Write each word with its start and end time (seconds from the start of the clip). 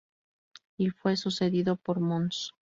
Y 0.77 0.89
fue 0.89 1.15
sucedido 1.15 1.75
por 1.75 1.99
Mons. 1.99 2.55